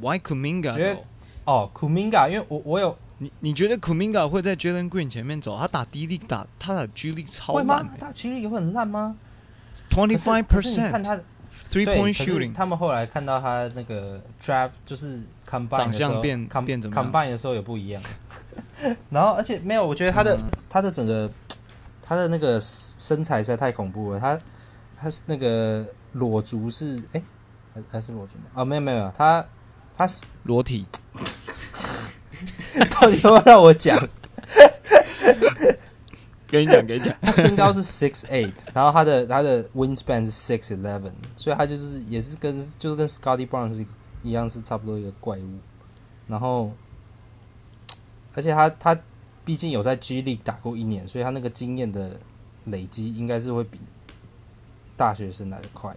[0.00, 1.02] ，Why Kuminga 觉得 though？
[1.44, 5.56] 哦，Kuminga，因为我我有你你觉得 Kuminga 会在 Jalen Green 前面走？
[5.58, 7.92] 他打 D 力打他打 G 力超会慢吗？
[7.98, 9.16] 打区力会很烂吗
[9.90, 11.16] ，twenty 可 five 可是你看 percent 他
[11.66, 18.02] three 对 point 可是 shooting，他们后来看到他那个 draft 就是 combine 长的时候相变 com- 变怎么样 combine 的时候也不一样。
[19.10, 21.30] 然后而且没有，我觉得他的、嗯他的整个
[22.02, 24.20] 他的那个身材实在太恐怖了。
[24.20, 24.38] 他
[25.00, 27.22] 他是那个裸足是哎、
[27.74, 28.44] 还还是裸足吗？
[28.54, 29.44] 啊没有没有他
[29.96, 30.84] 他是裸体。
[32.90, 33.98] 到底要不要让我讲？
[36.48, 43.86] 跟你讲，跟你讲，他身高是 six eight，然后他的他的 wingspan 是 six eleven，所以他就是也是跟就是跟 Scotty Brown 是一
[44.32, 45.58] 样是差不多一个怪物。
[46.28, 46.72] 然后，
[48.34, 48.98] 而且他他
[49.44, 52.18] 毕竟有在 G League 打过一年，所以他那个经验的
[52.64, 53.78] 累积应该是会比
[54.96, 55.96] 大学生来的快。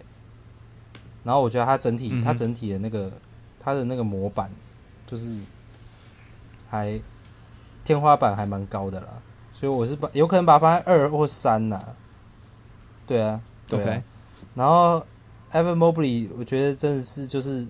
[1.24, 3.12] 然后我觉得他整体、嗯他整体的那个
[3.58, 4.50] 他的那个模板
[5.06, 5.42] 就是
[6.68, 6.98] 还
[7.84, 9.08] 天花板还蛮高的啦。
[9.52, 11.84] 所以我是把有可能把它放在二或三呐、
[13.06, 14.02] 对啊，对
[14.54, 15.04] 然后
[15.52, 17.66] Evan Mobley，我觉得真的是就是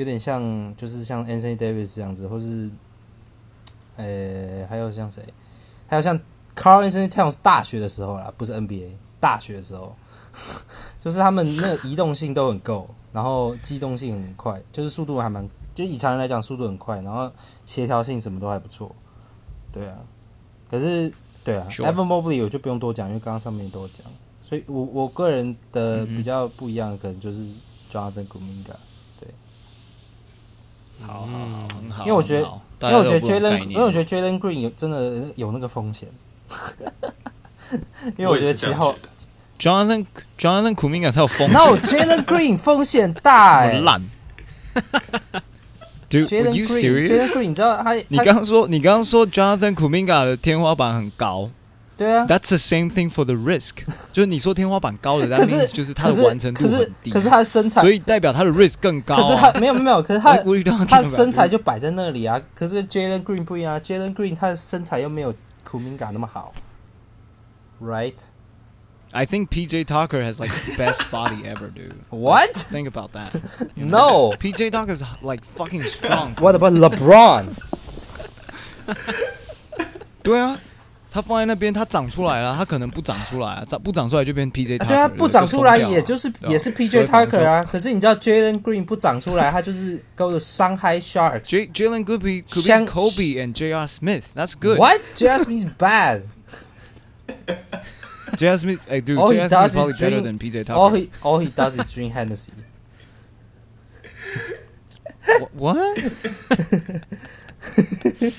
[0.00, 2.70] 有点像，就是像 Anthony Davis 这样子，或是
[3.96, 5.22] 呃还有像谁，
[5.86, 6.18] 还有像
[6.56, 9.94] Carl Anthony Towns 大学的时候啦，不是 NBA 大学的时候，
[11.00, 17.30] 就是他们那个移动性都很够，然后机动性很快，就是速度还蛮，就以常人来讲速度很快，然后
[17.66, 18.90] 协调性什么都还不错，
[19.70, 19.98] 对啊。
[20.70, 21.12] 可是，
[21.44, 24.06] 对啊 Sure Evan Mobley 我就不用多讲，因为刚刚上面都有讲，
[24.42, 27.52] 所以我我个人的比较不一样的可能就是
[27.92, 28.76] Jonathan Kuminga，
[31.06, 32.04] 好好好，很好。
[32.04, 32.48] 因为我觉得
[32.82, 36.08] 因为我觉得 Jalen，因为我觉得 Jalen Green 有真的有那个风险，
[38.16, 38.94] 因为我觉得七号
[39.58, 40.06] Jonathan
[40.38, 44.02] Jonathan Kuminga 才有风险，No Jalen Green 风险大哎、很烂。
[46.08, 47.28] Dude, Jalen are you Green，Jalen?
[47.28, 51.50] Green 你知道他你刚刚说，你刚刚说 Jonathan Kuminga 的天花板很高
[51.99, 53.77] 对啊， ，That's the same thing for the risk。
[54.11, 59.21] 就是你说天花板高的，可 that 是 means 就是他可是的完成度可是很低，可是他的身材所以代表他的 risk 更高、啊。
[59.21, 61.15] 可是他没有没有，可是他 What- what are you talking 他的 about?
[61.15, 62.41] 身材就摆在那里啊。
[62.53, 66.53] 可是跟 Jalen Green 不一样啊，Jalen Green 他的身材又没有库明嘎那么好，
[67.81, 68.15] right？
[69.11, 71.93] I think PJ Tucker has like the best body ever, dude.
[72.09, 72.51] What?
[72.53, 73.27] Think about that.
[73.75, 74.33] No.
[74.37, 76.33] PJ Tucker is like fucking strong.
[76.41, 77.45] What about LeBron?
[80.21, 80.59] 对啊，
[81.10, 87.64] 他放在那边，他长出来了，他可能不长出来啊，长不长出来就变 PJ 对啊，不长出来也就就是啊也是 PJ Tucker 啊。
[87.64, 91.50] 可是你知道 Jalen Green 不长出来，他就是 go to Shanghai Sharks。
[91.72, 93.86] Jalen could be could be Kobe and J.R.
[93.88, 94.26] Smith.
[94.34, 94.78] That's good.
[94.78, 95.00] What?
[95.14, 95.38] J.R.
[95.40, 96.22] Smith is bad.
[98.36, 98.56] J.R.
[98.58, 99.48] Smith, hey dude, All he J.R.
[99.48, 100.78] Smith does is probably is better drink- than PJ Tucker.
[100.78, 102.52] All he all he does is drink Hennessy.
[105.52, 105.98] What？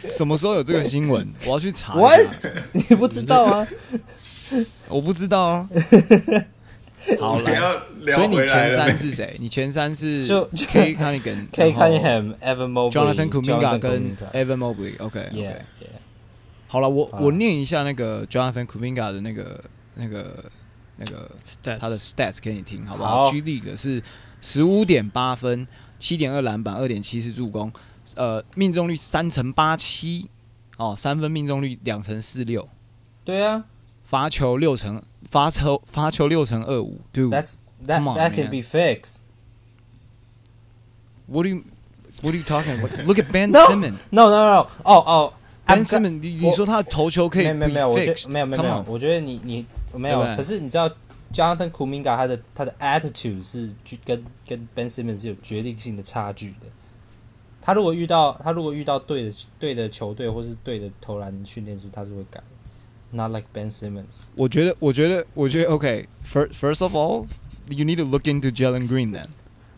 [0.07, 1.27] 什么时候有这个新闻？
[1.45, 2.19] 我要去查一 What？
[2.19, 2.31] 下。
[2.73, 3.67] 你不知道啊？
[4.89, 5.69] 我不知道啊。
[7.19, 7.73] 好我们要
[8.05, 9.35] 来，所以你前三是谁？
[9.39, 14.93] 你前三是就 K Cunningham、Evan Mobley, Jonathan Kuminga 跟 Evan Mobley。
[14.99, 15.61] OK，OK。
[16.67, 19.63] 好了，我我念一下那个 Jonathan Kuminga 的那个
[19.95, 20.45] 那个
[20.97, 24.01] 那个 Stats 他的 stats 给你听，好不好好？G League 是
[24.39, 27.71] 十五点八分，七点二篮板，二点七次助攻，
[28.15, 30.29] 呃，命中率三乘八七，
[30.77, 32.67] 哦，三分命中率两乘四六，
[33.23, 33.63] 对啊
[34.03, 37.55] 罚球六乘罚球罚球六乘二五，Dude，，That's
[37.87, 38.51] that on, that can man.
[38.51, 39.19] be fixed.
[41.31, 41.63] what do you
[42.21, 43.05] what are you talking about?
[43.05, 43.97] Look at Ben No Simmons。
[44.11, 44.67] No, no, no.
[44.83, 45.33] 哦哦
[45.65, 50.89] Ben Simmons，你你说他的头球可以没有没有没有，我觉 fixed 没有没有没有我觉得你你没有可是你知道
[51.33, 56.67] Jonathan Kuminga 他的他的 attitude 是去跟跟 Ben Simmons 是有决定性的差距的。
[57.61, 62.45] 他如果遇到他如果遇到对的对的球队或是对的投篮训练师，他是会改的。
[63.13, 64.23] Not like Ben Simmons。
[64.35, 67.25] 我觉得，我觉得，我觉得，OK，first、first of all,
[67.67, 69.27] you need to look into Jalen Green then。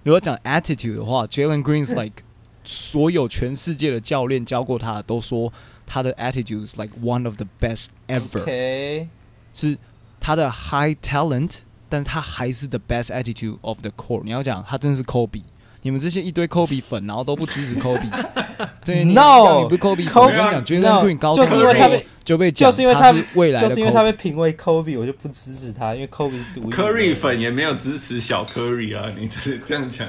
[0.03, 2.23] 如果讲 attitude 的话，Jalen Green is like
[2.63, 5.51] 所有全世界的教练教过他的都说
[5.85, 9.09] 他的 attitude is like one of the best ever，、OK，
[9.51, 9.77] 是
[10.19, 14.23] 他的 high talent，但是他还是 the best attitude of the core。
[14.23, 15.41] 你要讲他真的是 Kobe。
[15.83, 18.09] 你们这些一堆 Kobe 粉，然后都不支持 Kobe，
[18.83, 30.07] 这些 No，你不是 Kobe 粉，我跟你讲，Jalen No，Green 高就是因为他被就被就是因为他是未来的就是因为他被评为 Kobe，我就不支持他，因为 Kobe 是独一 Curry 粉也没有支持小 Curry 啊，你这这样讲，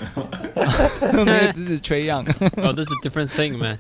[1.27, 2.25] 没有支持缺样。
[2.57, 3.77] 哦，这是 different thing man。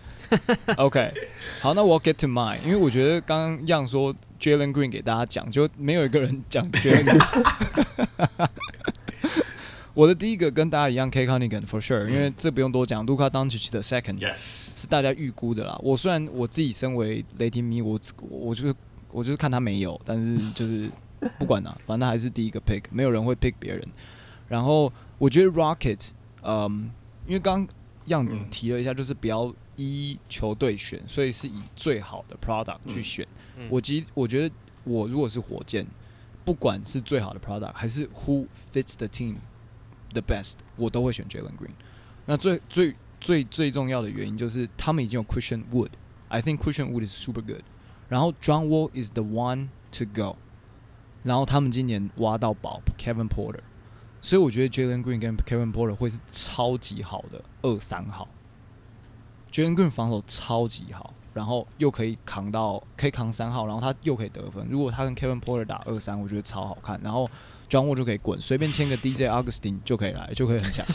[0.76, 1.12] OK，
[1.61, 8.48] 好，那我 get to mine，因为我觉得刚刚样说 Jalen Green 给大家讲，就没有一个人讲 Jalen Green。
[9.94, 15.78] 我的第一个跟大家一样，K Cunningham for sure，因为这不用多讲，Luka Doncic 的 second Yes，是大家预估的啦。
[15.83, 18.74] 我虽然我自己身为雷霆迷，我我就是
[19.12, 20.90] 我就是看他没有，但是就是
[21.38, 23.87] 不管啦， 反正还是第一个 pick，没有人会 pick 别人。
[24.48, 26.09] 然后我觉得 Rocket，
[26.42, 26.90] 嗯，
[27.28, 27.76] 因为刚刚
[28.07, 33.24] 样嗯提了一下，就是不要依球队选，所以是以最好的 product 去选。
[33.57, 35.87] 嗯我其实我觉得我如果是火箭，
[36.44, 39.37] 不管是最好的 product 还是 who fits the team
[40.14, 41.74] the best，我都会选 Jalen Green。
[42.24, 47.62] 那最最最最重要的原因就是他们已经有 Christian Wood，I think Christian Wood is super good。
[48.09, 50.37] 然后 John Wall is the one to go。
[51.22, 53.61] 然后他们今年挖到宝 Kevin Porter，
[54.20, 58.29] 所以我觉得 Jalen Green 跟 Kevin Porter 会是超级好的二三号。
[59.50, 64.66] Jalen Green 防守超级好，然后又可以扛到可以扛三号，然后他又可以得分。
[64.68, 67.00] 如果他跟 Kevin Porter 打二三，我觉得超好看。
[67.03, 67.27] 然后
[67.74, 70.87] John Wall 就可以滚，随便签个 DJ Augustine 就可以来，就可以很强。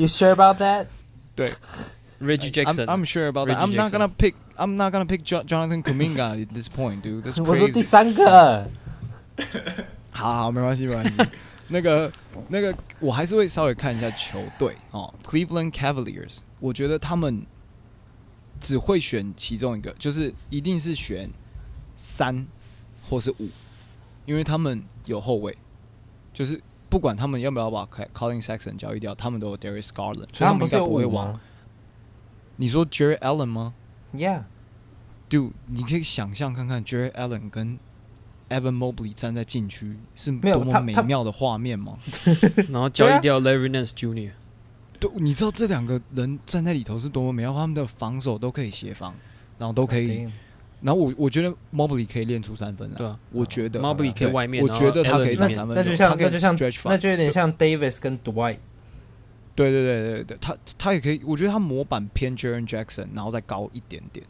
[0.00, 0.86] You sure about that?
[1.36, 1.52] 对
[2.20, 3.58] Reggie I'm, Jackson，I'm sure about that.
[3.58, 4.34] I'm not gonna pick.
[4.56, 7.22] I'm not gonna pick Jo- Jonathan Kuminga at this point, dude.
[7.22, 8.66] That's 我说第.三个，
[10.10, 11.12] 好好，没关系，没关系。
[11.68, 12.10] 那个
[12.48, 15.14] 那个，我还是会稍微看一下球队哦。
[15.24, 17.46] Cleveland Cavaliers，我觉得他们
[18.60, 21.30] 只会选其中一个，就是一定是选
[21.96, 22.46] 三
[23.04, 23.48] 或是五，
[24.26, 25.56] 因为他们有后卫，
[26.32, 31.30] 就是不管他们要不要把 Colin Sexton 交易掉，他们都有 Darius Garland，所以他们应该不会往。
[31.30, 31.40] 五吗
[32.56, 33.74] 你说 Jerry Allen 吗
[34.14, 37.78] ？？Yeah，Dude，你可以想象看看 Jerry Allen 跟
[38.48, 41.98] Evan Mobley 站在禁区是多么美妙的画面吗？
[42.70, 44.32] 然后交易掉 Larry Nance Jr.
[44.98, 49.14] 对，你知道这两个人站在里头是多么美妙，他们的防守都可以协防，
[49.58, 50.26] 然后都可以。
[50.80, 58.58] 然后我我觉得 Mobley 可以练出三分来，对啊我觉得 Mobley 可以对外面我觉得他可以然后 Allen 里面打三分那就像那就像 stretch 那就有点像 Davis 跟 Dwight。
[59.54, 64.24] 对对对对对，他他也可以，我觉得他模板偏 Jaren Jackson，然后再高一点点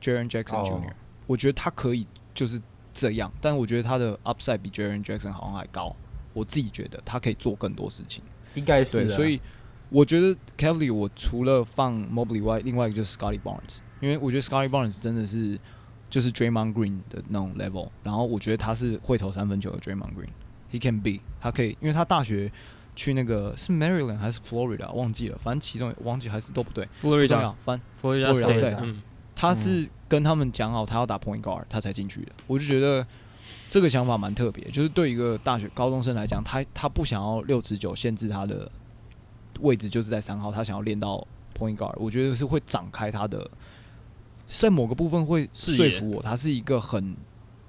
[0.00, 0.92] ，Jaren Jackson 哦 Jr.，、
[1.26, 2.62] 我觉得他可以就是
[2.94, 5.96] 这样，但我觉得他的 upside 比 Jaren Jackson 好像还高，
[6.32, 8.22] 我自己觉得他可以做更多事情。
[8.54, 9.40] 应该是所以
[9.88, 15.58] 我觉得 Cavalier 我除了放 Mobley 外，另外一个就是 Scotty Barnes，因为我觉得 Scotty Barnes 真的是
[16.10, 22.50] 就是 Draymond Green 的那种 level，然后我觉得他是会投三分球的 Draymond Green，he can be，他可以，因为他大学
[22.96, 29.00] 去那个是 Maryland 还是 Florida 忘记了，反正其中忘记还是都不对，Florida，反 Florida 对嗯，
[29.34, 32.32] 他是跟他们讲好他要打 point guard，他才进去的。
[32.48, 33.06] 我就觉得
[33.70, 38.70] 这个想法蛮特别，就是对一个大学高中生来讲，他他不想要六尺九限制他的
[39.60, 41.24] 位置，就是在三号，他想要练到
[41.56, 43.48] point guard，我觉得是会展开他的，
[44.58, 47.14] 在某个部分会说服我，他是一个很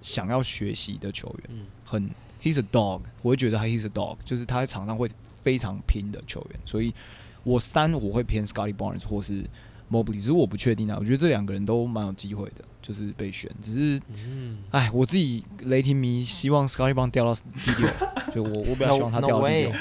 [0.01, 1.65] 想要学习的球员，嗯。
[1.85, 2.09] 很
[2.41, 5.09] he's a dog，我会觉得他 he's a dog，就是他在场上会
[5.41, 6.93] 非常拼的球员，所以
[7.43, 9.43] 我三我会偏 Scotty Barnes 或是
[9.91, 17.89] Mobley，只是我不确定啊，我觉得这两个人都蛮有机会的，就是被选，只是，嗯，哎，我自己雷霆迷希望 Scotty Barnes 掉到第六，
[18.33, 19.73] 就我我比较希望他掉到第六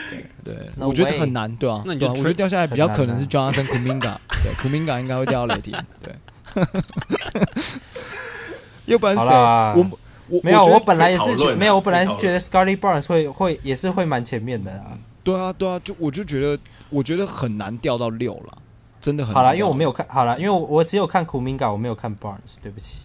[0.43, 6.13] 对我觉得很难，对啊，那你就对啊，我觉得掉下来比较可能是啊 Jonathan Kuminga，对，Kuminga 应该会掉到雷霆，对，
[8.87, 9.25] 要不然谁？
[9.25, 9.91] 我
[10.29, 14.99] 我没有，我本来也是没有，我本来是觉得 Scotty Barnes 会会也是会蛮前面的啊。
[15.23, 18.59] 对啊，对啊，就我就觉得，我觉得很难掉到六了，
[19.01, 23.03] 真的很好了，难掉到因为我没有看，好了，因为我我只有看 Kuminga，我没有看 Barnes，对不起。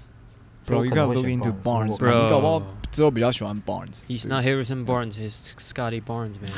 [0.66, 2.24] Bro, 我 you 可能 gotta 会 look 选 into Barnes，Barnes, 如果 bro.
[2.24, 4.02] 你搞不好 Bro 之后比较喜欢 Barnes。
[4.08, 6.52] He's not Harrison Barnes, he's Scotty Barnes, man.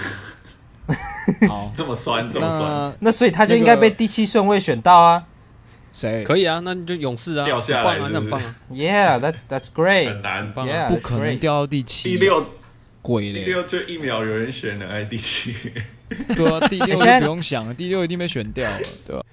[1.50, 5.26] 好，这么酸，这么酸，那那所以他就应该被第七顺位选到啊。
[6.00, 6.24] 谁？
[6.24, 8.56] 可以啊，那你就勇士啊，掉下来很棒啊，是不是那很棒啊。
[8.72, 10.10] Yeah, that's that's great.
[10.14, 10.54] 很难。
[10.54, 12.46] 棒啊 Yeah, 不可能掉到第七，第六，
[13.02, 13.44] 鬼嘞！
[13.44, 15.56] 第六就一秒有人选了，哎，第七，
[16.36, 19.24] 对啊，第六 就不用想了，第六一定被选掉了，对吧？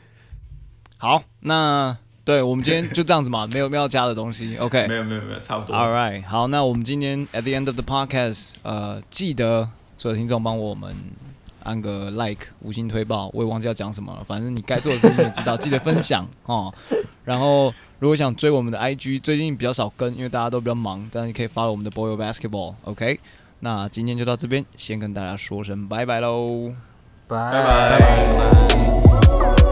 [0.97, 4.57] 好，那对我们今天就这样子嘛，没有没有要加的东西。
[4.57, 5.77] OK，没有没有没有，差不多。
[5.77, 10.95] All right，好，那我们今天 at the end of the podcast，呃，记得所有听众帮我们
[11.65, 16.73] 按个 like 五星推爆，我也忘记要讲什么了，反正你该做的事情你也知道，记得分享哦。
[17.25, 23.19] 然后如果想追我们的 IG，最近比较少跟，因为大家都比较忙，但是你可以 follow 我们的 Boy Basketball，OK？、
[23.61, 26.73] 那今天就到这边，先跟大家说声拜拜喽。
[27.27, 27.99] 拜拜
[28.39, 29.64] 拜。